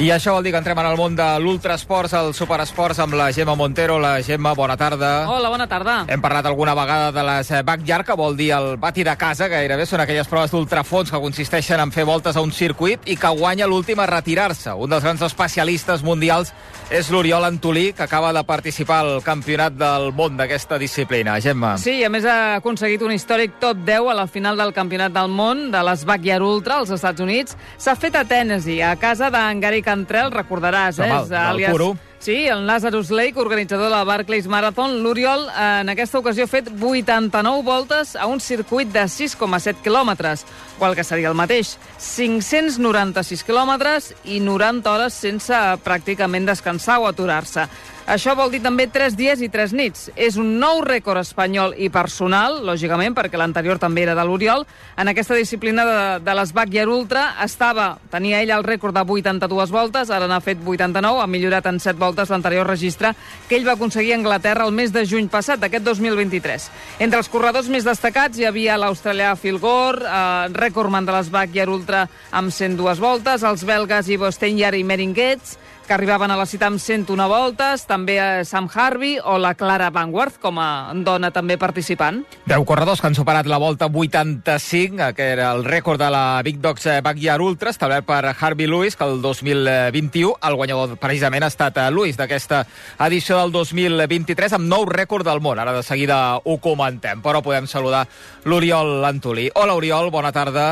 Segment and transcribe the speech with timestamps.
[0.00, 3.26] I això vol dir que entrem en el món de l'ultrasports, el superesports, amb la
[3.36, 3.98] Gemma Montero.
[4.00, 5.26] La Gemma, bona tarda.
[5.28, 6.06] Hola, bona tarda.
[6.08, 9.50] Hem parlat alguna vegada de les eh, backyard, que vol dir el bati de casa,
[9.52, 13.32] gairebé són aquelles proves d'ultrafons que consisteixen en fer voltes a un circuit i que
[13.36, 14.72] guanya l'últim a retirar-se.
[14.72, 16.54] Un dels grans especialistes mundials
[16.88, 21.36] és l'Oriol Antolí, que acaba de participar al campionat del món d'aquesta disciplina.
[21.44, 21.74] Gemma.
[21.76, 25.28] Sí, a més ha aconseguit un històric top 10 a la final del campionat del
[25.28, 27.60] món de les Backyard Ultra als Estats Units.
[27.76, 31.10] S'ha fet a Tennessee, a casa d'en Gary Cantrell, recordaràs, eh?
[31.10, 31.74] Home, del Alias...
[31.74, 31.92] Puro.
[32.20, 35.02] Sí, el Lazarus Lake, organitzador de la Barclays Marathon.
[35.02, 40.44] L'Oriol, en aquesta ocasió, ha fet 89 voltes a un circuit de 6,7 quilòmetres,
[40.84, 47.64] el que seria el mateix, 596 quilòmetres i 90 hores sense pràcticament descansar o aturar-se.
[48.10, 50.08] Això vol dir també 3 dies i 3 nits.
[50.16, 54.66] És un nou rècord espanyol i personal, lògicament, perquè l'anterior també era de l'Oriol.
[54.98, 59.70] En aquesta disciplina de, de les Backyard Ultra estava, tenia ell el rècord de 82
[59.70, 63.14] voltes, ara n'ha fet 89, ha millorat en 7 voltes l'anterior registre
[63.48, 66.68] que ell va aconseguir a Anglaterra el mes de juny passat, d'aquest 2023.
[67.06, 71.70] Entre els corredors més destacats hi havia l'australià Phil Gore, eh, rècordman de les Backyard
[71.70, 75.58] Ultra amb 102 voltes, els belgues Ivo Steinjar i Merin Gates,
[75.90, 78.14] que arribaven a la cita amb 101 voltes, també
[78.46, 82.20] Sam Harvey o la Clara Vanguard, com a dona també participant.
[82.46, 86.60] 10 corredors que han superat la volta 85, que era el rècord de la Big
[86.62, 91.82] Dogs Backyard Ultra, establert per Harvey Lewis, que el 2021 el guanyador precisament ha estat
[91.90, 92.62] Lewis d'aquesta
[93.08, 95.58] edició del 2023, amb nou rècord del món.
[95.58, 98.06] Ara de seguida ho comentem, però podem saludar
[98.46, 99.50] l'Oriol Antolí.
[99.58, 100.70] Hola, Oriol, bona tarda.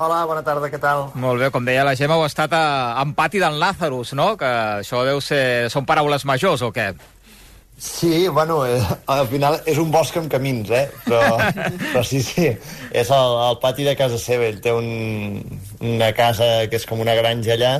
[0.00, 1.10] Hola, bona tarda, què tal?
[1.20, 2.62] Molt bé, com deia la Gemma, heu estat a,
[3.02, 4.32] en pati d'en Lazarus, no?
[4.40, 5.42] Que això deu ser...
[5.72, 6.90] Són paraules majors, o què?
[7.82, 10.86] Sí, bueno, eh, al final és un bosc amb camins, eh?
[11.04, 11.20] Però,
[11.92, 12.48] però sí, sí,
[12.90, 14.48] és el, el pati de casa seva.
[14.48, 15.42] Ell té un,
[15.82, 17.74] una casa que és com una granja allà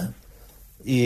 [0.85, 1.01] i,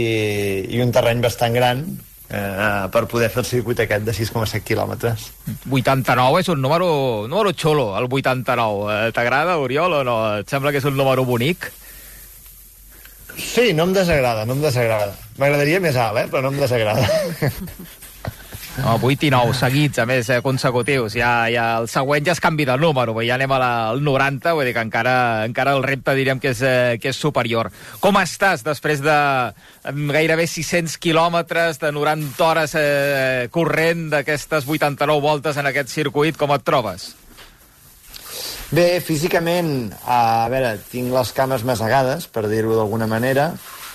[0.72, 1.84] i un terreny bastant gran
[2.30, 5.30] eh, per poder fer el circuit aquest de 6,7 quilòmetres.
[5.70, 6.88] 89 és un número,
[7.30, 8.86] número xulo, el 89.
[8.92, 10.16] Eh, T'agrada, Oriol, o no?
[10.40, 11.70] Et sembla que és un número bonic?
[13.36, 15.12] Sí, no em desagrada, no em desagrada.
[15.36, 16.26] M'agradaria més alt, eh?
[16.32, 17.04] però no em desagrada.
[18.76, 21.14] No, 8 i 9 seguits, a més, eh, consecutius.
[21.16, 24.68] Ja, ja el següent ja es canvi de número, ja anem la, al 90, vull
[24.68, 27.70] dir que encara, encara el repte diríem que és, eh, que és superior.
[28.00, 29.16] Com estàs després de
[30.12, 36.52] gairebé 600 quilòmetres, de 90 hores eh, corrent d'aquestes 89 voltes en aquest circuit, com
[36.52, 37.14] et trobes?
[38.76, 43.52] Bé, físicament, a veure, tinc les cames masegades, per dir-ho d'alguna manera,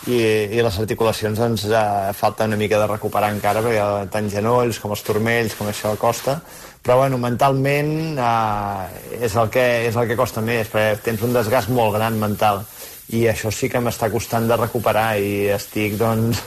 [0.10, 0.18] i,
[0.58, 4.96] i les articulacions doncs eh, falta una mica de recuperar encara perquè tant genolls com
[4.96, 6.40] els turmells com això costa.
[6.82, 11.36] Però bueno, mentalment eh, és, el que, és el que costa més perquè tens un
[11.38, 12.64] desgast molt gran mental.
[13.12, 16.40] I això sí que m'està costant de recuperar i estic doncs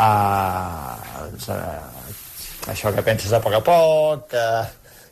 [0.00, 4.46] eh, eh, això que penses a poc a poc que,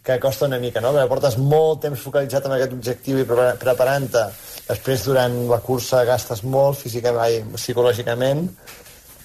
[0.04, 0.92] que costa una mica no?
[0.92, 4.24] perquè portes molt temps focalitzat en aquest objectiu i preparant-te
[4.68, 8.44] després durant la cursa gastes molt físicament, psicològicament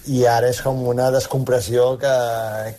[0.08, 2.14] i ara és com una descompressió que,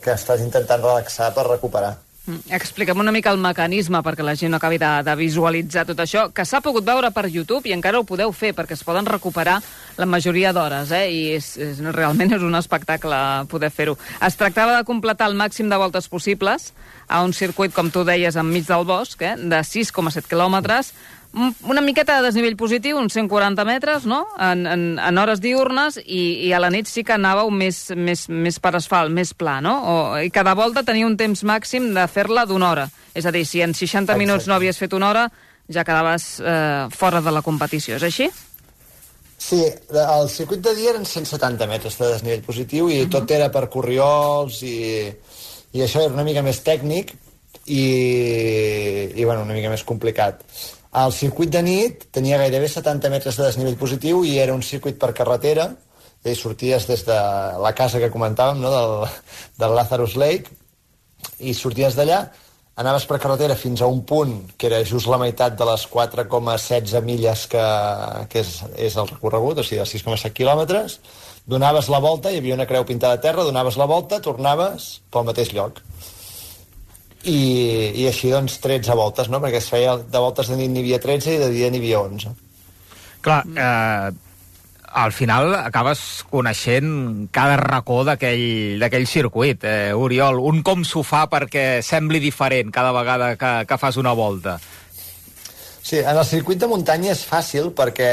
[0.01, 1.94] que estàs intentant relaxar per recuperar.
[2.28, 6.04] Mm, Explica'm una mica el mecanisme perquè la gent no acabi de, de visualitzar tot
[6.04, 9.09] això, que s'ha pogut veure per YouTube i encara ho podeu fer perquè es poden
[9.09, 9.56] recuperar
[9.98, 11.08] la majoria d'hores, eh?
[11.09, 13.18] i és, és, realment és un espectacle
[13.50, 13.98] poder fer-ho.
[14.22, 16.76] Es tractava de completar el màxim de voltes possibles
[17.09, 19.34] a un circuit, com tu deies, enmig del bosc, eh?
[19.42, 20.94] de 6,7 quilòmetres,
[21.34, 26.47] una miqueta de desnivell positiu, uns 140 metres, no?, en, en, en hores diurnes, i,
[26.47, 29.75] i a la nit sí que anàveu més, més, més per asfalt, més pla, no?
[29.80, 32.90] O, I cada volta tenia un temps màxim de fer-la d'una hora.
[33.16, 34.20] És a dir, si en 60 Exacte.
[34.20, 35.25] minuts no havies fet una hora,
[35.72, 38.28] ja quedaves eh, fora de la competició, és així?
[39.41, 43.12] Sí, el circuit de dia eren 170 metres de desnivell positiu i uh -huh.
[43.16, 45.09] tot era per corriols i,
[45.74, 47.16] i això era una mica més tècnic
[47.66, 47.86] i,
[49.16, 50.44] i bueno, una mica més complicat.
[50.91, 54.97] El circuit de nit tenia gairebé 70 metres de desnivell positiu i era un circuit
[54.99, 55.70] per carretera,
[56.28, 57.17] i sorties des de
[57.64, 58.70] la casa que comentàvem, no?
[58.73, 59.05] del,
[59.58, 60.52] del Lazarus Lake,
[61.40, 62.20] i sorties d'allà,
[62.82, 67.08] anaves per carretera fins a un punt que era just la meitat de les 4,16
[67.08, 67.66] milles que,
[68.28, 70.99] que és, és el recorregut, o sigui, els 6,7 quilòmetres,
[71.47, 75.29] donaves la volta, hi havia una creu pintada a terra, donaves la volta, tornaves pel
[75.32, 75.79] mateix lloc
[77.23, 77.40] i,
[78.02, 79.41] i així doncs 13 voltes, no?
[79.44, 82.02] perquè es feia de voltes de nit n'hi havia 13 i de dia n'hi havia
[82.08, 82.34] 11.
[83.22, 84.12] Clar, eh,
[84.91, 90.41] al final acabes coneixent cada racó d'aquell circuit, eh, Oriol.
[90.41, 94.58] Un com s'ho fa perquè sembli diferent cada vegada que, que fas una volta?
[95.82, 98.12] Sí, en el circuit de muntanya és fàcil perquè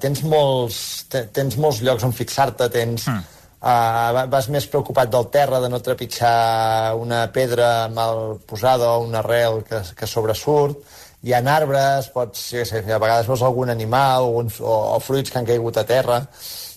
[0.00, 3.08] tens, molts, tens molts llocs on fixar-te, tens...
[3.08, 3.36] Mm.
[3.60, 9.18] Uh, vas més preocupat del terra, de no trepitjar una pedra mal posada o una
[9.20, 10.78] arrel que, que sobresurt.
[11.20, 15.28] Hi ha arbres, pots, jo sé, a vegades veus algun animal algun, o, o fruits
[15.28, 16.22] que han caigut a terra.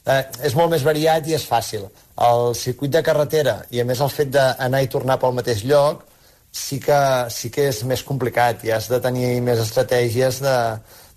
[0.03, 1.85] Uh, és molt més variat i és fàcil.
[2.19, 6.03] El circuit de carretera i, a més, el fet d'anar i tornar pel mateix lloc
[6.51, 6.99] sí que,
[7.31, 10.57] sí que és més complicat i has de tenir més estratègies de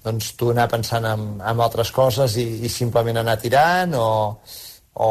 [0.06, 4.06] doncs, tu anar pensant en, en altres coses i, i simplement anar tirant o,
[4.96, 5.10] o,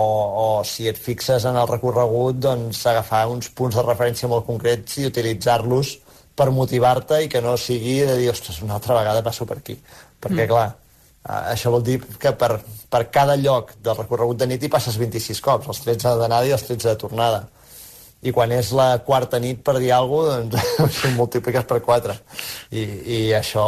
[0.59, 4.97] o si et fixes en el recorregut doncs agafar uns punts de referència molt concrets
[4.97, 5.91] i utilitzar-los
[6.35, 9.77] per motivar-te i que no sigui de dir, ostres, una altra vegada passo per aquí.
[10.19, 10.49] Perquè, mm.
[10.49, 10.65] clar,
[11.53, 12.57] això vol dir que per,
[12.91, 16.55] per cada lloc del recorregut de nit hi passes 26 cops, els 13 d'anada i
[16.57, 17.45] els 13 de tornada
[18.25, 22.15] i quan és la quarta nit per dir alguna cosa, doncs ho multipliques per 4.
[22.73, 22.83] I,
[23.17, 23.65] I això,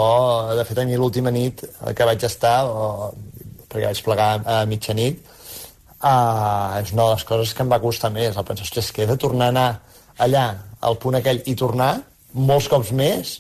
[0.58, 1.62] de fet, a mi l'última nit
[1.94, 3.12] que vaig estar, o,
[3.68, 5.22] perquè vaig plegar a mitjanit,
[6.04, 8.38] uh, és una de les coses que em va costar més.
[8.38, 9.68] El penso, ostres, que he de tornar a anar
[10.24, 10.46] allà,
[10.82, 11.92] al punt aquell, i tornar
[12.38, 13.38] molts cops més,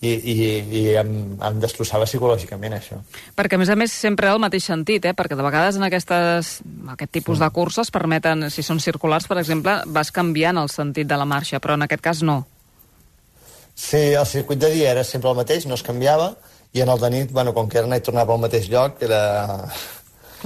[0.00, 0.34] i, i,
[0.76, 2.98] i em, em destrossava psicològicament això.
[3.36, 5.14] Perquè a més a més sempre el mateix sentit, eh?
[5.16, 6.58] perquè de vegades en aquestes,
[6.92, 7.44] aquest tipus sí.
[7.44, 11.62] de curses permeten, si són circulars per exemple, vas canviant el sentit de la marxa,
[11.64, 12.42] però en aquest cas no.
[13.76, 16.34] Sí, el circuit de dia era sempre el mateix, no es canviava,
[16.76, 19.00] i en el de nit, bueno, com que era anar i tornar pel mateix lloc,
[19.04, 19.20] era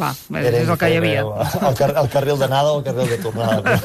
[0.00, 1.22] Clar, és, és el que hi havia.
[1.60, 3.76] El, car el carril d'anada o el carril de tornada.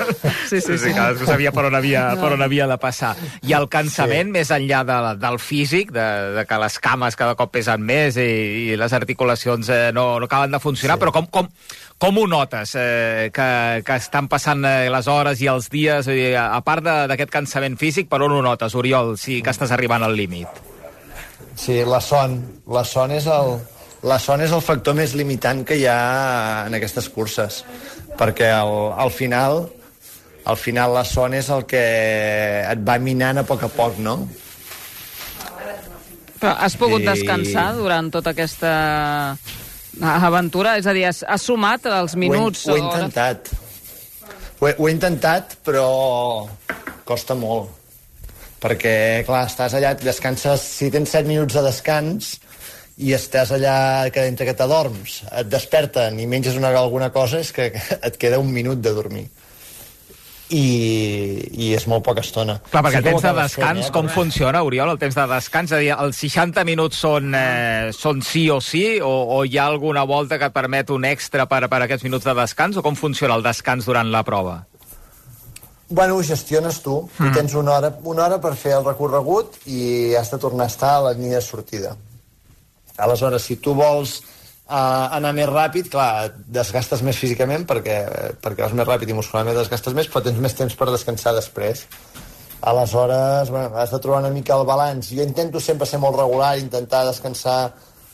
[0.45, 0.77] Sí, sí, sí.
[0.77, 2.21] sí cadascú sabia per on havia, no.
[2.21, 3.15] per on havia de passar.
[3.49, 4.33] I el cansament, sí.
[4.35, 8.27] més enllà de, del físic, de, de que les cames cada cop pesen més i,
[8.69, 11.03] i les articulacions eh, no, no acaben de funcionar, sí.
[11.03, 11.49] però com, com,
[11.97, 13.49] com ho notes, eh, que,
[13.87, 16.07] que estan passant eh, les hores i els dies?
[16.13, 20.05] Eh, a part d'aquest cansament físic, per on ho notes, Oriol, si que estàs arribant
[20.05, 20.61] al límit?
[21.55, 22.37] Sí, la son.
[22.69, 23.57] La son és el,
[24.05, 25.99] la son és el factor més limitant que hi ha
[26.67, 27.63] en aquestes curses,
[28.19, 29.65] perquè al, al final
[30.45, 31.81] al final la son és el que
[32.61, 34.19] et va minant a poc a poc, no?
[36.37, 37.07] Però has pogut I...
[37.07, 38.73] descansar durant tota aquesta
[40.27, 40.75] aventura?
[40.77, 42.67] És a dir, has, has sumat els minuts?
[42.69, 43.49] Ho he, ho he intentat.
[44.59, 45.87] Ho he, ho he intentat, però
[47.09, 47.73] costa molt.
[48.61, 50.61] Perquè, clar, estàs allà, descanses...
[50.77, 52.35] Si tens 7 minuts de descans,
[52.97, 57.51] i estàs allà que entre que t'adorms, et desperten i menges una, alguna cosa, és
[57.55, 57.71] que
[58.07, 59.27] et queda un minut de dormir.
[60.45, 60.61] I,
[61.57, 62.59] i és molt poca estona.
[62.69, 63.93] Clar, perquè sí el temps de descans, fent, eh?
[63.95, 65.73] com funciona, Oriol, el temps de descans?
[65.73, 69.57] És a dir, els 60 minuts són, eh, són sí o sí, o, o hi
[69.57, 72.85] ha alguna volta que et permet un extra per, per aquests minuts de descans, o
[72.85, 74.59] com funciona el descans durant la prova?
[75.89, 77.01] Bueno, ho gestiones tu.
[77.17, 77.25] Mm.
[77.25, 80.73] Tu tens una hora, una hora per fer el recorregut i has de tornar a
[80.73, 81.97] estar a la línia de sortida.
[82.97, 87.97] Aleshores, si tu vols uh, anar més ràpid, clar, desgastes més físicament perquè,
[88.43, 91.85] perquè vas més ràpid i muscularment desgastes més, però tens més temps per descansar després.
[92.65, 95.11] Aleshores, bueno, has de trobar una mica el balanç.
[95.13, 97.59] Jo intento sempre ser molt regular, intentar descansar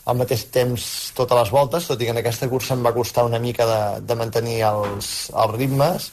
[0.01, 0.83] al mateix temps
[1.15, 3.81] totes les voltes, tot i que en aquesta cursa em va costar una mica de,
[4.09, 6.09] de mantenir els, els ritmes,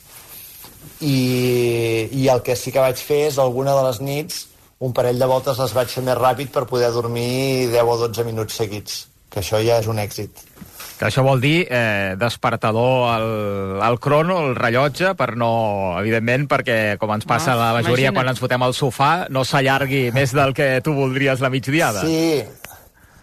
[1.01, 4.45] i, i el que sí que vaig fer és alguna de les nits
[4.79, 8.27] un parell de voltes les vaig fer més ràpid per poder dormir 10 o 12
[8.29, 10.45] minuts seguits, que això ja és un èxit.
[10.99, 13.29] Que això vol dir eh, despertador al,
[13.87, 15.51] al crono, el rellotge, per no...
[16.01, 18.17] Evidentment, perquè, com ens passa ah, la majoria imagina't.
[18.19, 22.03] quan ens fotem al sofà, no s'allargui més del que tu voldries la migdiada.
[22.03, 22.43] Sí,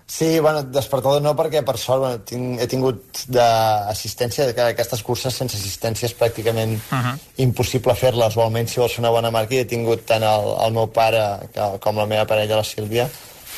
[0.07, 5.33] Sí, bueno, despertador no, perquè per sort bueno, tinc, he tingut d'assistència, que aquestes curses
[5.33, 7.15] sense assistència és pràcticament uh -huh.
[7.41, 10.73] impossible fer-les, o almenys si vols fer una bona marca, he tingut tant el, el
[10.73, 13.09] meu pare que, com la meva parella, la Sílvia,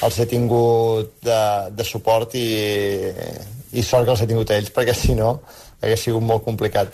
[0.01, 2.47] els he tingut de, de suport i,
[3.73, 5.41] i sort que els he tingut ells, perquè si no
[5.81, 6.93] hagués sigut molt complicat.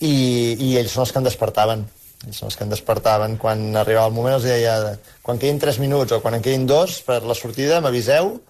[0.00, 1.84] I, i ells són els que em despertaven.
[2.26, 5.78] Ells són els que em despertaven quan arribava el moment, els deia, quan quedin 3
[5.78, 8.40] minuts o quan en quedin 2 per la sortida, m'aviseu,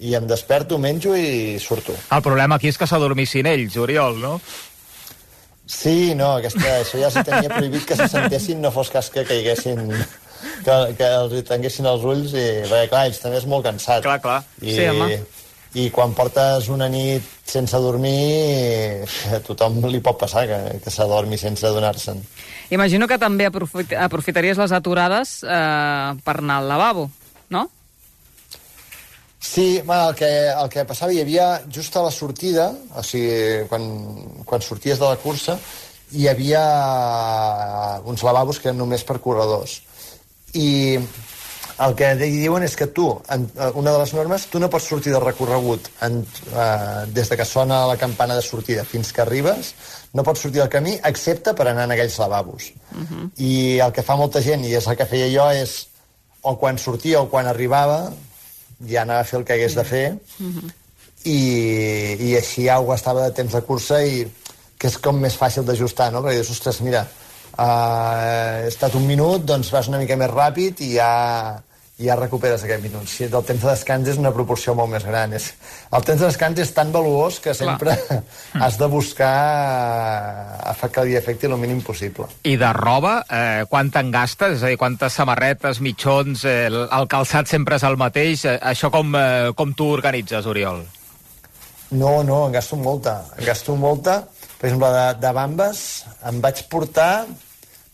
[0.00, 1.94] i em desperto, menjo i surto.
[2.10, 4.38] El problema aquí és que s'adormissin ells, Oriol, no?
[5.70, 9.22] Sí, no, aquesta, això ja se tenia prohibit que se sentessin, no fos cas que
[9.28, 9.84] caiguessin
[10.64, 14.02] que, que els tanguessin els ulls i, perquè clar, ells també és molt cansat.
[14.06, 14.40] Clar, clar.
[14.62, 15.20] I, sí, home.
[15.78, 21.38] I quan portes una nit sense dormir, a tothom li pot passar que, que s'adormi
[21.38, 22.18] sense adonar-se'n.
[22.74, 27.06] Imagino que també aprofit aprofitaries les aturades eh, per anar al lavabo,
[27.54, 27.68] no?
[29.40, 33.64] Sí, bueno, el, que, el que passava, hi havia just a la sortida, o sigui,
[33.70, 33.86] quan,
[34.44, 35.56] quan sorties de la cursa,
[36.12, 36.60] hi havia
[38.04, 39.80] uns lavabos que eren només per corredors.
[40.52, 41.00] I
[41.80, 44.90] el que diuen és que tu, en, eh, una de les normes, tu no pots
[44.92, 46.20] sortir del recorregut en,
[46.52, 49.74] eh, des de que sona la campana de sortida fins que arribes,
[50.12, 52.72] no pots sortir del camí excepte per anar en aquells lavabos.
[52.92, 53.30] Uh -huh.
[53.38, 55.86] I el que fa molta gent, i és el que feia jo, és
[56.42, 58.12] o quan sortia o quan arribava,
[58.88, 60.70] ja anava a fer el que hagués de fer, uh -huh.
[61.24, 61.40] i,
[62.28, 64.26] i així ja ho estava de temps de cursa i
[64.78, 66.22] que és com més fàcil d'ajustar, no?
[66.22, 67.06] Perquè dius, ostres, mira,
[67.58, 71.62] uh, he estat un minut, doncs vas una mica més ràpid i ja,
[72.00, 73.08] i ja recuperes aquest minut.
[73.08, 75.34] Si el temps de descans és una proporció molt més gran.
[75.36, 75.50] És,
[75.92, 78.20] el temps de descans és tan valuós que sempre Clar.
[78.64, 79.34] has de buscar
[80.72, 82.28] eh, que li afecti el mínim possible.
[82.48, 84.56] I de roba, eh, quant te'n gastes?
[84.56, 88.46] És a dir, quantes samarretes, mitjons, eh, el, el calçat sempre és el mateix?
[88.48, 90.82] Eh, això com, eh, com tu organitzes, Oriol?
[91.90, 93.20] No, no, en gasto molta.
[93.36, 94.22] En gasto molta.
[94.60, 95.84] Per exemple, de, de bambes
[96.28, 97.26] em vaig portar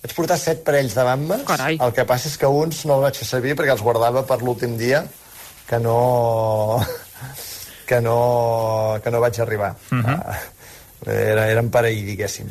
[0.07, 1.43] vaig portar set parells de bambes.
[1.49, 1.79] Carai.
[1.83, 4.41] El que passa és que uns no els vaig fer servir perquè els guardava per
[4.43, 5.05] l'últim dia
[5.67, 6.81] que no...
[7.89, 9.75] que no, que no vaig arribar.
[9.91, 10.17] Uh -huh.
[10.19, 12.49] uh, era, eren per ahir, diguéssim.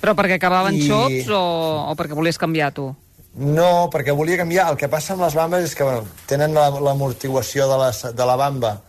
[0.00, 0.88] Però perquè acabaven I...
[0.88, 1.42] xops o,
[1.90, 2.94] o perquè volies canviar tu?
[3.34, 4.70] No, perquè volia canviar.
[4.70, 8.36] El que passa amb les bambes és que bueno, tenen l'amortiguació de, la, de la
[8.36, 8.80] bamba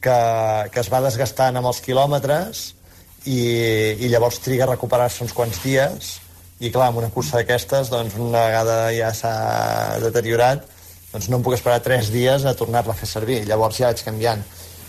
[0.00, 0.18] que,
[0.70, 2.74] que es va desgastant amb els quilòmetres
[3.26, 3.40] i,
[3.98, 6.20] i llavors triga a recuperar-se uns quants dies
[6.58, 9.32] i clar, amb una cursa d'aquestes, doncs una vegada ja s'ha
[10.02, 10.64] deteriorat,
[11.12, 13.42] doncs no em puc esperar tres dies a tornar-la a fer servir.
[13.46, 14.42] Llavors ja vaig canviant.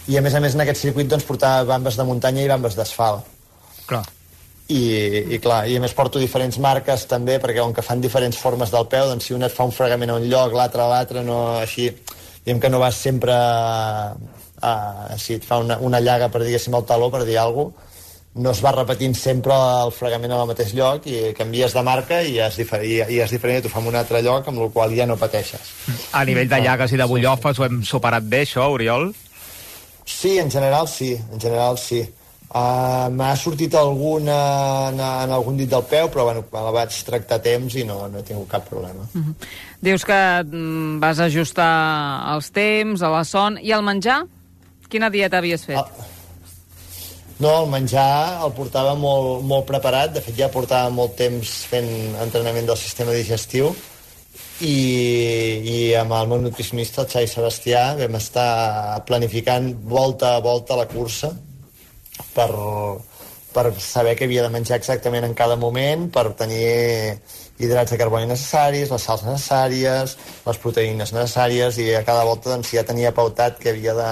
[0.09, 2.77] I a més a més en aquest circuit doncs portava bambes de muntanya i bambes
[2.77, 3.27] d'asfalt.
[3.89, 4.01] Clar.
[4.69, 4.81] I,
[5.35, 8.73] i clar, i a més porto diferents marques també, perquè com que fan diferents formes
[8.73, 11.23] del peu, doncs si un et fa un fregament a un lloc, l'altre a l'altre,
[11.25, 11.88] no així,
[12.45, 14.13] diguem que no vas sempre a,
[14.61, 14.73] a,
[15.17, 17.88] si et fa una, una llaga per diguéssim el taló, per dir alguna cosa,
[18.36, 22.38] no es va repetint sempre el fregament al mateix lloc i canvies de marca i
[22.39, 24.93] és, diferent, i, és diferent i t'ho fa en un altre lloc amb el qual
[24.95, 25.74] ja no pateixes.
[26.13, 29.09] A nivell de llagues i de bullofes ho hem superat bé, això, Oriol?
[30.05, 32.03] Sí, en general sí, en general sí.
[32.50, 34.36] Uh, M'ha sortit alguna
[34.89, 38.07] en, en algun dit del peu, però bueno, la vaig tractar a temps i no,
[38.09, 39.05] no he tingut cap problema.
[39.13, 39.50] Uh -huh.
[39.81, 44.25] Dius que mm, vas ajustar els temps, a la son, i el menjar?
[44.89, 45.77] Quina dieta havies fet?
[45.77, 46.18] Uh,
[47.39, 51.88] no, el menjar el portava molt, molt preparat, de fet ja portava molt temps fent
[52.19, 53.72] entrenament del sistema digestiu.
[54.60, 54.75] I,
[55.72, 60.88] i amb el meu nutricionista, el Xai Sebastià, vam estar planificant volta a volta la
[60.91, 61.29] cursa
[62.36, 62.50] per,
[63.55, 66.67] per saber què havia de menjar exactament en cada moment, per tenir
[67.60, 72.75] hidrats de carboni necessaris, les sals necessàries, les proteïnes necessàries, i a cada volta doncs,
[72.75, 74.12] ja tenia pautat que havia de,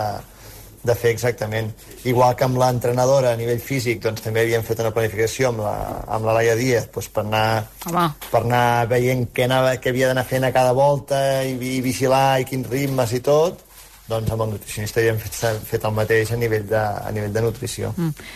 [0.84, 1.72] de fer exactament.
[2.08, 5.76] Igual que amb l'entrenadora a nivell físic, doncs també havíem fet una planificació amb la,
[6.18, 8.08] amb la Laia Díaz doncs, per, anar, Home.
[8.32, 12.42] per anar veient què, anava, què havia d'anar fent a cada volta i, i vigilar
[12.42, 13.64] i quins ritmes i tot,
[14.08, 17.44] doncs amb el nutricionista havíem fet, fet el mateix a nivell de, a nivell de
[17.44, 17.92] nutrició.
[17.98, 18.28] Mm.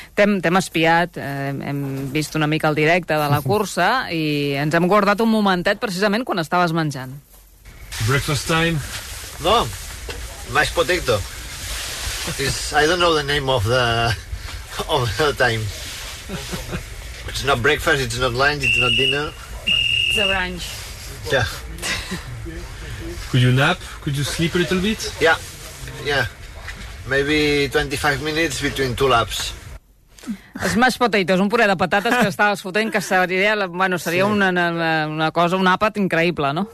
[0.44, 4.90] T'hem espiat, eh, hem vist una mica el directe de la cursa i ens hem
[4.92, 7.16] guardat un momentet precisament quan estaves menjant.
[8.08, 8.80] Breakfast time?
[9.44, 9.62] No,
[10.52, 11.20] mashed potato.
[12.38, 14.16] It's, I don't know the name of the
[14.90, 15.62] of the time.
[17.28, 19.32] It's not breakfast, it's not lunch, it's not dinner.
[19.66, 20.66] It's a brunch.
[21.32, 21.46] Yeah.
[23.32, 23.80] Could you nap?
[24.02, 25.14] Could you sleep a little bit?
[25.20, 25.38] Yeah.
[26.06, 26.26] Yeah.
[27.08, 29.54] Maybe 25 minutes between two laps.
[30.68, 34.32] Smash potatoes, un puré de patates que estaves fotent que seria, bueno, seria sí.
[34.32, 36.68] una, una, una cosa, un àpat increïble, no?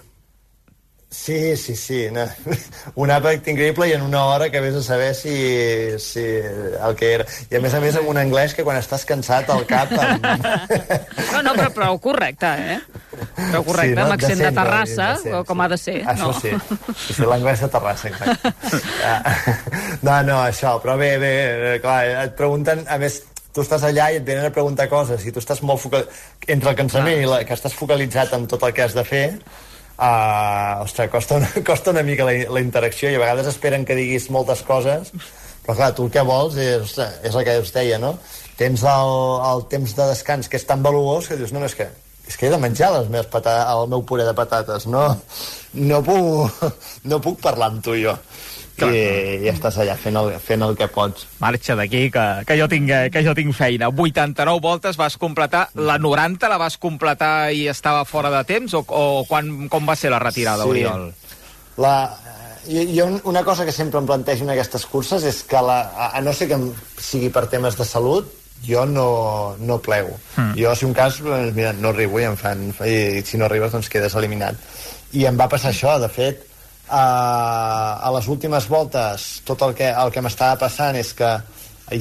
[1.10, 2.08] Sí, sí, sí.
[2.12, 2.26] No.
[3.02, 5.36] Un àpat increïble i en una hora que vés a saber si,
[6.04, 7.28] si el que era.
[7.48, 9.94] I a més a més amb un anglès que quan estàs cansat al cap...
[9.96, 10.28] Amb...
[11.38, 12.78] No, no, però prou correcte, eh?
[13.52, 14.06] Prou correcte, sí, no?
[14.08, 15.98] amb accent de, de Terrassa, de o com ha de ser.
[16.10, 16.42] Això no?
[16.42, 16.52] sí,
[17.06, 18.52] sí, l'anglès de Terrassa, exacte.
[20.08, 21.34] no, no, això, però bé, bé,
[21.84, 23.22] clar, et pregunten, a més,
[23.54, 26.06] tu estàs allà i et venen a preguntar coses i tu estàs molt focal...
[26.48, 27.24] entre el cansament ah.
[27.24, 29.26] i la, que estàs focalitzat en tot el que has de fer
[29.98, 33.98] uh, ostres, costa una, costa una mica la, la interacció i a vegades esperen que
[33.98, 35.14] diguis moltes coses
[35.68, 38.14] però clar, tu el que vols és, ostres, és el que us deia, no?
[38.56, 39.16] Tens el,
[39.50, 41.90] el temps de descans que és tan valuós que dius, no, és que,
[42.24, 45.10] és que he de menjar les meves patates, el meu puré de patates, no,
[45.76, 46.64] no, puc,
[47.12, 48.16] no puc parlar amb tu jo
[48.86, 49.02] i,
[49.46, 51.26] i estàs allà fent el, fent el que pots.
[51.42, 53.90] Marxa d'aquí, que, que, jo tinc, que jo tinc feina.
[53.90, 58.84] 89 voltes vas completar, la 90 la vas completar i estava fora de temps, o,
[58.86, 60.76] o quan, com va ser la retirada, sí.
[60.76, 61.10] Oriol?
[61.82, 61.96] La,
[62.68, 66.12] jo, jo una cosa que sempre em plantejo en aquestes curses és que, la, a,
[66.18, 66.60] a no ser que
[67.02, 68.30] sigui per temes de salut,
[68.66, 70.18] jo no, no plego.
[70.36, 70.58] Mm.
[70.58, 72.70] Jo, si un cas, doncs, mira, no arribo i em fan...
[72.86, 74.58] I si no arribes, doncs quedes eliminat.
[75.14, 76.44] I em va passar això, de fet,
[76.90, 81.32] a les últimes voltes tot el que, el que m'estava passant és que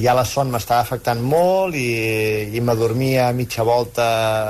[0.01, 4.07] ja la son m'estava afectant molt i, i m'adormia a mitja volta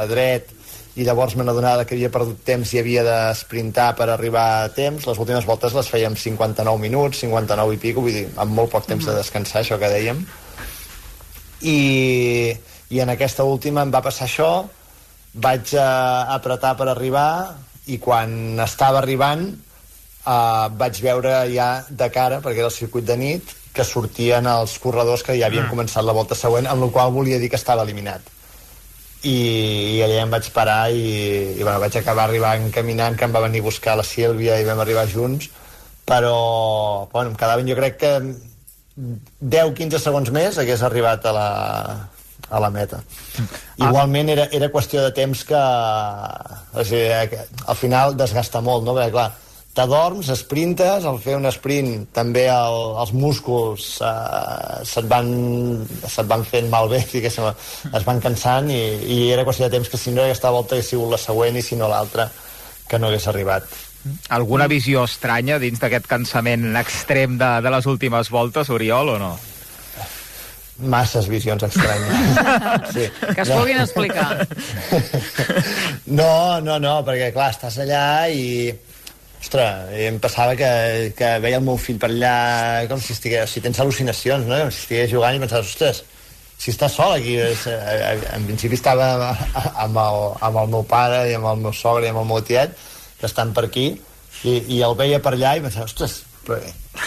[0.09, 0.53] dret
[0.97, 4.69] i llavors me n'adonava que havia perdut temps i havia de sprintar per arribar a
[4.73, 5.05] temps.
[5.05, 8.87] Les últimes voltes les fèiem 59 minuts, 59 i pico, vull dir, amb molt poc
[8.89, 10.23] temps de descansar, això que dèiem.
[11.69, 11.77] I,
[12.89, 14.49] i en aquesta última em va passar això,
[15.37, 17.29] vaig uh, apretar per arribar
[17.93, 19.51] i quan estava arribant
[20.27, 24.77] uh, vaig veure ja de cara, perquè era el circuit de nit, que sortien els
[24.83, 25.71] corredors que ja havien mm.
[25.71, 28.35] començat la volta següent, amb la qual volia dir que estava eliminat
[29.25, 29.37] i,
[29.97, 31.05] i allà em vaig parar i,
[31.57, 34.67] i bueno, vaig acabar arribant caminant que em va venir a buscar la Sílvia i
[34.67, 35.49] vam arribar junts
[36.07, 38.11] però bueno, em quedaven jo crec que
[38.97, 41.49] 10-15 segons més hagués arribat a la,
[42.49, 43.01] a la meta.
[43.03, 43.89] Ah.
[43.89, 45.59] Igualment era, era qüestió de temps que,
[46.73, 47.03] o sigui,
[47.33, 48.95] que al final desgasta molt, no?
[48.97, 49.27] Perquè, clar,
[49.77, 55.29] t'adorms, esprintes, al fer un sprint també el, els músculs eh, se't, van,
[56.03, 57.47] se't van fent malbé, diguéssim,
[57.93, 58.81] es van cansant i,
[59.17, 61.65] i era qüestió de temps que si no aquesta volta hagués sigut la següent i
[61.65, 62.29] si no l'altra
[62.87, 63.67] que no hagués arribat.
[64.31, 69.31] Alguna visió estranya dins d'aquest cansament extrem de, de les últimes voltes, Oriol, o no?
[70.77, 72.13] Masses visions estranyes.
[72.93, 73.07] Sí.
[73.33, 73.59] Que es no.
[73.59, 74.47] puguin explicar.
[76.07, 78.71] No, no, no, perquè clar, estàs allà i
[79.37, 80.69] Ostres, em passava que,
[81.17, 84.61] que veia el meu fill per allà com si estigués, si tens al·lucinacions, no?
[84.63, 86.03] Com si estigués jugant i pensaves, ostres,
[86.57, 89.35] si estàs sol aquí, és, eh, en principi estava
[89.85, 92.41] amb el, amb el meu pare i amb el meu sogre i amb el meu
[92.45, 92.73] tiet,
[93.19, 93.91] que estan per aquí,
[94.43, 96.23] i, i el veia per allà i pensava, ostres,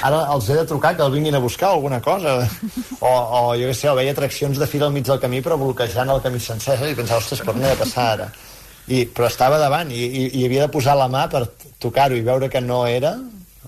[0.04, 2.34] ara els he de trucar que el vinguin a buscar alguna cosa
[3.00, 5.56] o, o jo què sé, o veia atraccions de fil al mig del camí però
[5.60, 8.28] bloquejant el camí sencer i pensava, ostres, per on he de passar ara
[8.90, 11.46] i, però estava davant i, i, i havia de posar la mà per
[11.82, 13.14] tocar-ho i veure que no era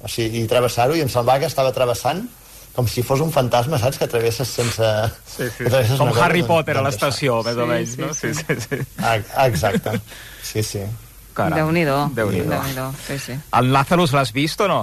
[0.03, 2.25] o sigui, i travessar-ho i em semblava que estava travessant
[2.73, 3.99] com si fos un fantasma, saps?
[4.01, 4.87] Que travesses sense...
[5.29, 5.67] Sí, sí.
[5.67, 8.09] Travesses com Harry cosa, Potter a l'estació, més o menys, sí, no?
[8.17, 8.79] Sí, sí, sí.
[8.97, 9.99] Ah, exacte.
[10.41, 10.81] Sí, sí.
[11.37, 11.99] Déu-n'hi-do.
[12.17, 13.37] Déu Déu, Déu sí, sí.
[13.59, 14.81] El Lazarus l'has vist o no?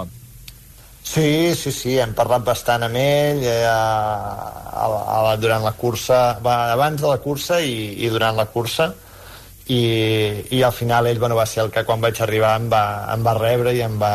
[1.01, 3.81] Sí, sí, sí, hem parlat bastant amb ell eh, a,
[4.69, 4.87] a,
[5.31, 8.91] a, durant la cursa, va, abans de la cursa i, i durant la cursa
[9.69, 9.81] i,
[10.57, 13.25] i al final ell bueno, va ser el que quan vaig arribar em va, em
[13.25, 14.13] va rebre i em va,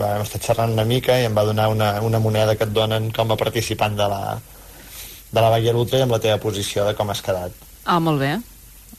[0.00, 3.10] va estar xerrant una mica i em va donar una, una moneda que et donen
[3.12, 4.22] com a participant de la,
[5.30, 7.52] de la Ultra i amb la teva posició de com has quedat.
[7.84, 8.38] Ah, molt bé.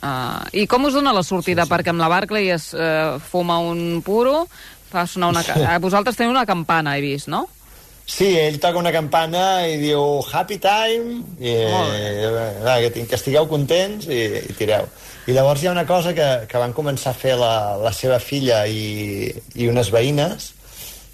[0.01, 1.63] Uh, I com us dona la sortida?
[1.63, 1.73] Sí, sí.
[1.73, 4.45] Perquè amb la Barclay es uh, fuma un puro,
[4.91, 5.43] fa sonar una...
[5.45, 5.65] Sí.
[5.81, 7.47] Vosaltres teniu una campana, he vist, no?
[8.11, 14.09] Sí, ell toca una campana i diu Happy Time, i, eh, que, que estigueu contents
[14.09, 14.89] i, i tireu.
[15.29, 18.17] I llavors hi ha una cosa que, que van començar a fer la, la seva
[18.19, 20.51] filla i, i unes veïnes,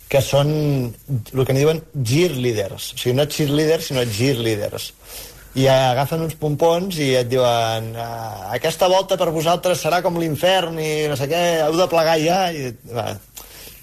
[0.08, 0.52] que són
[0.88, 2.94] el que en diuen cheerleaders.
[2.96, 4.92] O sigui, no cheerleaders, sinó cheerleaders.
[5.58, 10.78] I agafen uns pompons i et diuen ah, aquesta volta per vosaltres serà com l'infern
[10.80, 12.40] i no sé què, heu de plegar ja.
[12.54, 13.10] I, va,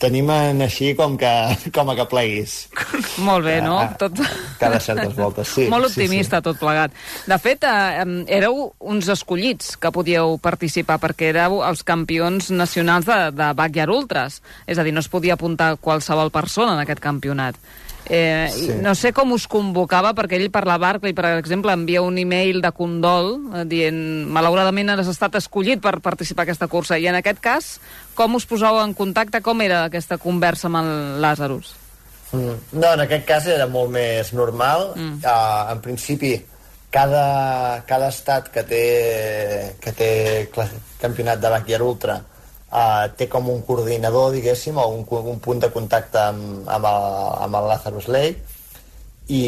[0.04, 1.32] t'animen així com que,
[1.74, 2.56] com a que pleguis.
[3.28, 3.78] Molt bé, no?
[4.00, 4.20] Tot...
[4.62, 5.68] Cada certes voltes, sí.
[5.72, 6.46] Molt optimista sí, sí.
[6.50, 6.94] tot plegat.
[7.30, 8.04] De fet, eh,
[8.36, 14.40] éreu uns escollits que podíeu participar perquè éreu els campions nacionals de, de Backyard Ultras.
[14.68, 17.58] És a dir, no es podia apuntar qualsevol persona en aquest campionat.
[18.06, 18.68] Eh, sí.
[18.84, 22.60] No sé com us convocava, perquè ell per la Barclay, per exemple, envia un e-mail
[22.64, 23.96] de condol eh, dient
[24.28, 26.98] malauradament has estat escollit per participar en aquesta cursa.
[27.00, 27.70] I en aquest cas,
[28.14, 29.40] com us poseu en contacte?
[29.44, 30.92] Com era aquesta conversa amb el
[31.24, 31.74] Lazarus?
[32.34, 32.58] Mm.
[32.76, 34.92] No, en aquest cas era molt més normal.
[34.98, 35.22] Mm.
[35.24, 36.34] Uh, en principi,
[36.92, 38.84] cada, cada estat que té,
[39.80, 40.12] que té
[41.00, 42.20] campionat de Backyard Ultra
[42.74, 47.08] uh, té com un coordinador, diguéssim, o un, un punt de contacte amb, amb, el,
[47.46, 48.60] amb el Lazarus Lake,
[49.32, 49.40] i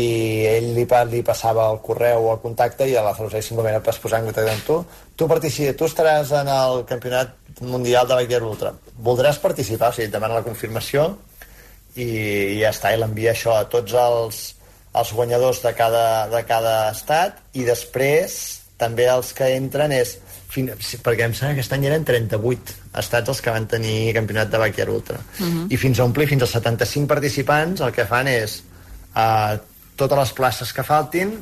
[0.49, 3.99] ell li, li passava el correu o el contacte i el Lazarus Lake simplement es
[4.01, 4.79] posar en contacte amb tu.
[5.17, 5.29] Tu,
[5.77, 8.73] tu estaràs en el campionat mundial de Backyard Ultra.
[8.97, 9.91] Voldràs participar?
[9.93, 11.11] O sigui, demana la confirmació
[11.97, 14.43] i, i ja està, i l'envia això a tots els,
[14.97, 18.39] els guanyadors de cada, de cada estat i després
[18.81, 20.17] també els que entren és
[20.49, 20.71] fin,
[21.03, 24.61] perquè em sembla que aquest any eren 38 estats els que van tenir campionat de
[24.63, 25.19] Backyard Ultra.
[25.19, 25.57] Uh mhm.
[25.57, 25.73] -huh.
[25.73, 28.63] I fins a omplir fins als 75 participants el que fan és
[29.17, 29.59] uh,
[29.97, 31.39] totes les places que faltin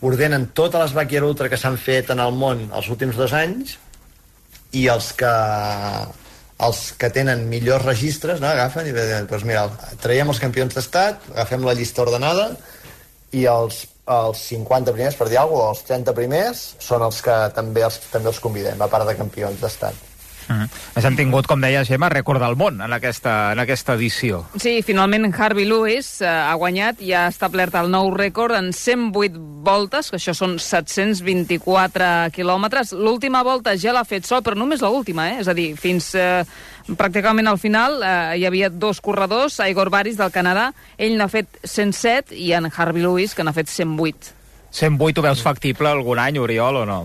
[0.00, 3.78] ordenen totes les Backyard Ultra que s'han fet en el món els últims dos anys
[4.72, 5.34] i els que
[6.60, 9.64] els que tenen millors registres no, agafen i diuen, doncs mira,
[10.02, 12.50] traiem els campions d'estat, agafem la llista ordenada
[13.32, 17.36] i els els 50 primers, per dir alguna cosa, els 30 primers, són els que
[17.56, 20.09] també els, també els convidem, a part de campions d'estat.
[20.50, 20.66] Mm.
[20.96, 24.42] Més hem tingut, com deia Gemma, rècord del món en aquesta, en aquesta edició.
[24.58, 29.38] Sí, finalment Harvey Lewis eh, ha guanyat i ha establert el nou rècord en 108
[29.62, 32.90] voltes, que això són 724 quilòmetres.
[32.98, 35.38] L'última volta ja l'ha fet sol, però només l'última, eh?
[35.44, 36.42] És a dir, fins eh,
[36.98, 41.62] pràcticament al final eh, hi havia dos corredors, Igor Baris del Canadà, ell n'ha fet
[41.62, 44.34] 107 i en Harvey Lewis, que n'ha fet 108.
[44.74, 47.00] 108 ho veus factible algun any, Oriol, o no?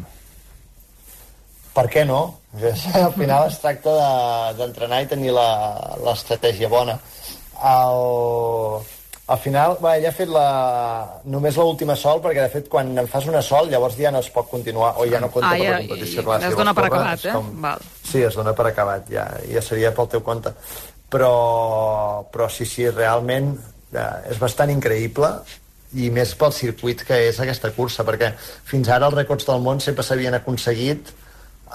[1.76, 2.22] Per què no?
[3.06, 3.94] Al final es tracta
[4.58, 6.96] d'entrenar de, i tenir l'estratègia bona.
[7.56, 8.84] El,
[9.26, 10.48] al final, bé, ja ha fet la,
[11.34, 14.30] només l'última sol, perquè de fet quan en fas una sol llavors ja no es
[14.30, 16.26] pot continuar, o ja no compta ah, per ja, la competició.
[16.28, 17.34] Clar, es dona per acabat, eh?
[17.34, 17.88] Com, Val.
[18.04, 20.54] Sí, es dona per acabat, ja, ja seria pel teu compte.
[21.10, 21.34] Però,
[22.30, 25.32] però sí, sí, realment eh, és bastant increïble
[25.98, 29.82] i més pel circuit que és aquesta cursa, perquè fins ara els rècords del món
[29.82, 31.14] sempre s'havien aconseguit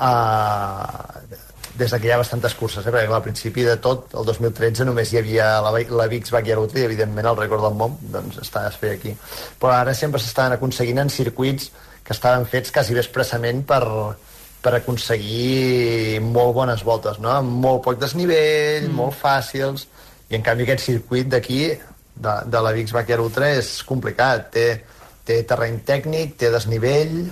[0.00, 1.36] eh,
[1.80, 2.90] des que hi ha bastantes curses, eh?
[2.92, 6.80] perquè clar, al principi de tot, el 2013 només hi havia la, la Vix Bacchiaruta
[6.80, 9.14] i evidentment el rècord del món doncs, està es feia aquí.
[9.60, 11.70] Però ara sempre s'estaven aconseguint en circuits
[12.04, 13.82] que estaven fets quasi bé expressament per,
[14.60, 17.32] per aconseguir molt bones voltes, no?
[17.38, 18.96] amb molt poc desnivell, mm.
[19.00, 19.86] molt fàcils,
[20.30, 21.62] i en canvi aquest circuit d'aquí,
[22.20, 24.50] de, de la Vix Backyard Ultra, és complicat.
[24.54, 24.66] Té,
[25.26, 27.30] té terreny tècnic, té desnivell,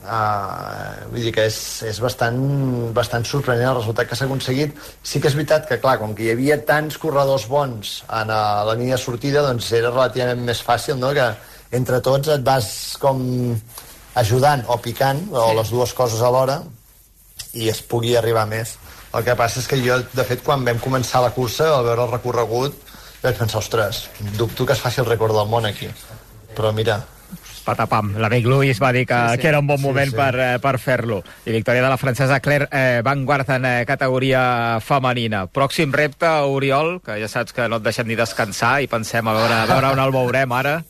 [0.00, 2.38] Uh, vull dir que és, és bastant,
[2.96, 4.72] bastant sorprenent el resultat que s'ha aconseguit.
[5.04, 8.40] Sí que és veritat que, clar, com que hi havia tants corredors bons en a
[8.64, 11.28] la línia de sortida, doncs era relativament més fàcil, no?, que
[11.76, 12.70] entre tots et vas
[13.02, 13.20] com
[14.18, 15.36] ajudant o picant, sí.
[15.36, 16.62] o les dues coses alhora,
[17.52, 18.78] i es pugui arribar més.
[19.12, 22.06] El que passa és que jo, de fet, quan vam començar la cursa, al veure
[22.06, 22.76] el recorregut,
[23.20, 24.06] vaig pensar, ostres,
[24.38, 25.90] dubto que es faci el rècord del món aquí.
[26.56, 27.00] Però mira,
[27.70, 28.12] patapam.
[28.20, 29.42] L'amic Luis va dir que, sí, sí.
[29.42, 30.18] que era un bon moment sí, sí.
[30.18, 31.22] per, eh, per fer-lo.
[31.46, 34.42] I victòria de la francesa Claire eh, Van Guard en eh, categoria
[34.84, 35.46] femenina.
[35.46, 39.36] Pròxim repte, Oriol, que ja saps que no et deixem ni descansar i pensem a
[39.36, 40.80] veure, a veure on el veurem ara.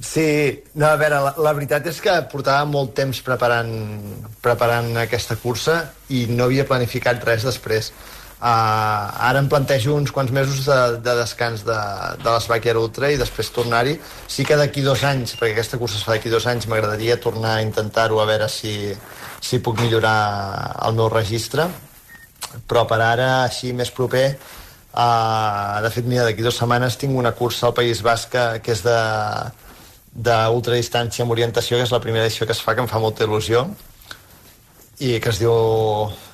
[0.00, 3.72] Sí, no, a veure, la, la veritat és que portava molt temps preparant,
[4.40, 7.92] preparant aquesta cursa i no havia planificat res després.
[8.42, 11.76] Uh, ara em plantejo uns quants mesos de, de descans de,
[12.18, 13.92] de l'Esbàquia Ultra i després tornar-hi.
[14.26, 17.52] Sí que d'aquí dos anys, perquè aquesta cursa es fa d'aquí dos anys, m'agradaria tornar
[17.60, 18.74] a intentar-ho a veure si,
[19.38, 20.16] si puc millorar
[20.88, 21.68] el meu registre,
[22.66, 24.24] però per ara, així més proper,
[24.90, 28.74] uh, de fet, mira, d'aquí dues setmanes tinc una cursa al País Basc que, que
[28.74, 28.98] és de
[30.12, 33.22] d'ultradistància amb orientació, que és la primera edició que es fa, que em fa molta
[33.22, 33.68] il·lusió,
[35.02, 35.52] i que es diu,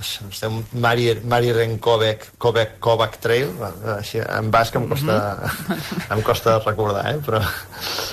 [0.03, 3.55] es diu Mari, Mari Renkovic Kovac, Kovac Trail
[3.95, 6.13] així, en basc em costa, mm -hmm.
[6.17, 7.17] em costa recordar eh?
[7.25, 7.41] però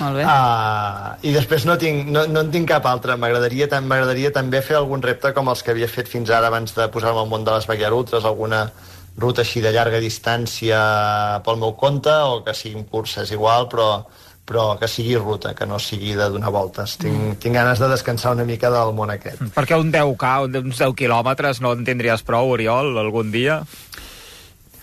[0.00, 0.24] Molt bé.
[0.24, 4.76] Uh, i després no, tinc, no, no en tinc cap altre m'agradaria m'agradaria també fer
[4.76, 7.52] algun repte com els que havia fet fins ara abans de posar-me al món de
[7.52, 8.70] les Backyard Ultras alguna
[9.18, 14.04] ruta així de llarga distància pel meu compte o que siguin curses igual però
[14.46, 16.94] però que sigui ruta, que no sigui de donar voltes.
[17.02, 17.38] Tinc, mm.
[17.42, 19.40] tinc ganes de descansar una mica del món aquest.
[19.42, 19.54] Mm.
[19.56, 23.60] Perquè un 10K, uns 10 quilòmetres, no en tindries prou, Oriol, algun dia?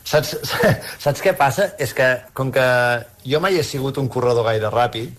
[0.03, 0.35] Saps,
[1.03, 1.71] saps què passa?
[1.81, 2.67] És que, com que
[3.23, 5.15] jo mai he sigut un corredor gaire ràpid,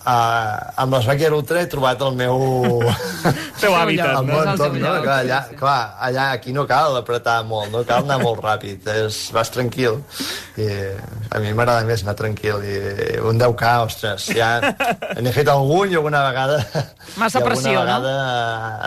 [0.00, 2.38] Uh, amb les Backyard Ultra he trobat el meu...
[3.60, 4.92] Teu hàbitat, el meu entorn, no?
[5.04, 9.18] Clar, allà, clar, allà aquí no cal apretar molt, no cal anar molt ràpid, és,
[9.36, 9.98] vas tranquil.
[10.56, 10.70] I
[11.28, 12.64] a mi m'agrada més anar tranquil.
[12.64, 14.54] I un 10K, ostres, ja
[15.20, 16.62] n'he fet algun i alguna vegada...
[17.20, 18.00] Massa pressió, no?
[18.00, 18.00] ha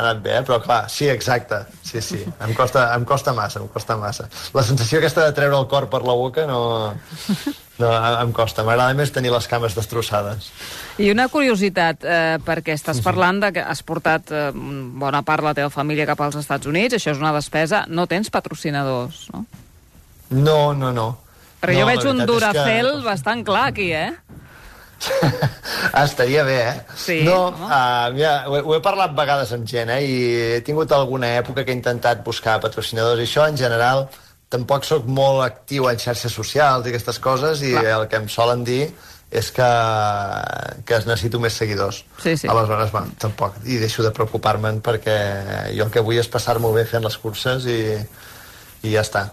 [0.02, 0.44] anat bé, eh?
[0.48, 1.62] però clar, sí, exacte.
[1.86, 4.26] Sí, sí, em costa, em costa massa, em costa massa.
[4.58, 6.64] La sensació aquesta de treure el cor per la boca no,
[7.82, 7.90] no
[8.22, 8.66] em costa.
[8.66, 10.52] M'agrada més tenir les cames destrossades.
[11.02, 15.56] I una curiositat, eh, perquè estàs parlant de que has portat eh, bona part la
[15.58, 19.46] teva família cap als Estats Units, això és una despesa, no tens patrocinadors, no?
[20.34, 21.10] No, no, no.
[21.64, 23.04] Però no, jo veig un Duracell que...
[23.08, 24.12] bastant clar aquí, eh?
[25.94, 26.76] ah, estaria bé, eh?
[26.96, 27.68] Sí, no, no?
[27.68, 30.02] Uh, mira, ho, he, ho he parlat vegades amb gent, eh?
[30.04, 30.18] I
[30.58, 34.08] he tingut alguna època que he intentat buscar patrocinadors i això, en general,
[34.54, 37.90] tampoc sóc molt actiu en xarxes socials i aquestes coses i Clar.
[37.98, 38.86] el que em solen dir
[39.34, 39.68] és que,
[40.86, 42.04] que es necessito més seguidors.
[42.22, 42.50] Sí, sí.
[42.52, 43.56] Aleshores, va, tampoc.
[43.66, 45.16] I deixo de preocupar-me'n perquè
[45.74, 47.80] jo el que vull és passar-m'ho bé fent les curses i,
[48.86, 49.32] i ja està.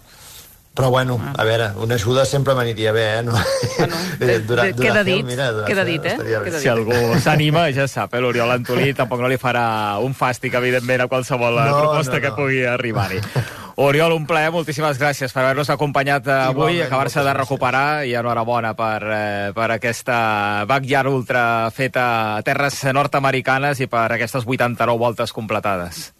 [0.73, 1.33] Però bueno, ah.
[1.37, 3.23] a veure, una ajuda sempre m'aniria bé, eh?
[3.27, 3.35] No?
[3.77, 6.15] Bueno, de, de, queda dit, mira, queda dit, eh?
[6.17, 6.59] Queda dit.
[6.63, 8.21] Si algú s'anima, ja sap, eh?
[8.23, 9.65] l'Oriol Antolí tampoc no li farà
[10.01, 12.23] un fàstic, evidentment, a qualsevol no, proposta no, no.
[12.23, 13.19] que pugui arribar-hi.
[13.81, 18.99] Oriol, un plaer, moltíssimes gràcies per haver-nos acompanyat avui, acabar-se de recuperar i enhorabona per,
[19.09, 22.05] eh, per aquesta backyard ultra feta
[22.37, 26.13] a terres nord-americanes i per aquestes 89 voltes completades.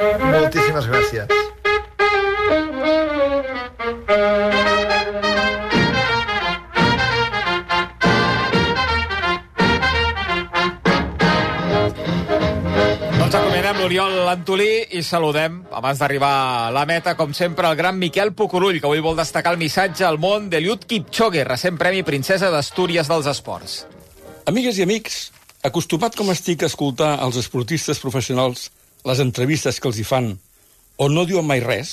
[0.00, 1.28] Moltíssimes gràcies.
[13.30, 17.94] Doncs acomiadem l'Oriol Antolí i saludem, abans d'arribar a la meta, com sempre, el gran
[17.94, 22.00] Miquel Pucurull, que avui vol destacar el missatge al món de Liut Kipchoge, recent Premi
[22.02, 23.76] Princesa d'Astúries dels Esports.
[24.50, 25.18] Amigues i amics,
[25.62, 28.64] acostumat com estic a escoltar els esportistes professionals
[29.06, 30.26] les entrevistes que els hi fan
[30.98, 31.92] on no diuen mai res,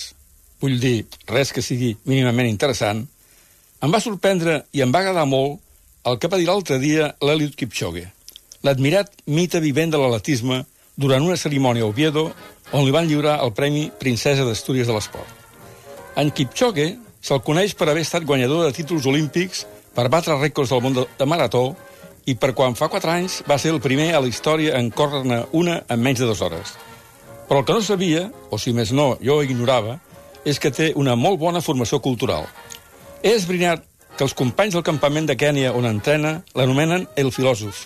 [0.58, 3.04] vull dir, res que sigui mínimament interessant,
[3.86, 5.62] em va sorprendre i em va agradar molt
[6.10, 8.08] el que va dir l'altre dia l'Eliot Kipchoge,
[8.66, 10.64] l'admirat mite vivent de l'atletisme
[10.98, 12.32] durant una cerimònia a Oviedo
[12.74, 15.30] on li van lliurar el Premi Princesa d'Astúries de l'Esport.
[16.18, 20.82] En Kipchoge se'l coneix per haver estat guanyador de títols olímpics, per batre rècords del
[20.82, 21.76] món de, de marató
[22.28, 25.46] i per quan fa 4 anys va ser el primer a la història en córrer-ne
[25.54, 26.74] una en menys de dues hores.
[27.48, 30.00] Però el que no sabia, o si més no jo ignorava,
[30.44, 32.46] és que té una molt bona formació cultural.
[33.24, 33.86] He esbrinat
[34.18, 37.86] que els companys del campament de Kènia on entrena l'anomenen el filòsof.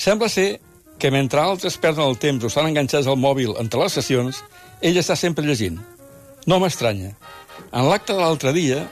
[0.00, 0.60] Sembla ser
[1.00, 4.42] que mentre altres perden el temps o estan enganxats al mòbil entre les sessions,
[4.84, 5.80] ell està sempre llegint.
[6.46, 7.14] No m'estranya.
[7.72, 8.84] En l'acte de l'altre dia,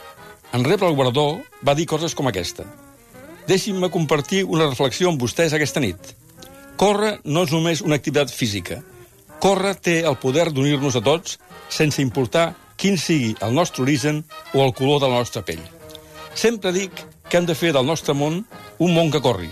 [0.53, 2.65] en rebre el guardó, va dir coses com aquesta.
[3.49, 6.15] Deixin-me compartir una reflexió amb vostès aquesta nit.
[6.81, 8.81] Córrer no és només una activitat física.
[9.39, 11.37] Córrer té el poder d'unir-nos a tots
[11.69, 15.61] sense importar quin sigui el nostre origen o el color de la nostra pell.
[16.33, 18.45] Sempre dic que hem de fer del nostre món
[18.79, 19.49] un món que corri,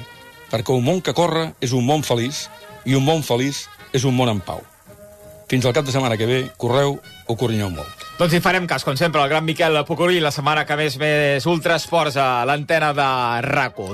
[0.52, 2.48] perquè un món que corre és un món feliç
[2.86, 4.64] i un món feliç és un món en pau.
[5.48, 8.08] Fins al cap de setmana que ve, correu o corrinyeu molt.
[8.18, 11.46] Doncs hi farem cas, com sempre, el gran Miquel Pucurull, la setmana que més més
[11.48, 13.08] Ultrasports a l'antena de
[13.46, 13.92] RACO.